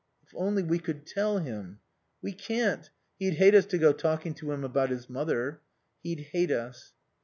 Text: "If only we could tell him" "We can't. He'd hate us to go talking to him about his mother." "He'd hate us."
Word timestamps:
"If 0.23 0.29
only 0.35 0.63
we 0.63 0.79
could 0.79 1.05
tell 1.05 1.37
him" 1.37 1.79
"We 2.23 2.33
can't. 2.33 2.89
He'd 3.19 3.35
hate 3.35 3.53
us 3.53 3.67
to 3.67 3.77
go 3.77 3.93
talking 3.93 4.33
to 4.33 4.51
him 4.51 4.63
about 4.63 4.89
his 4.89 5.07
mother." 5.07 5.61
"He'd 6.01 6.21
hate 6.33 6.49
us." 6.49 6.93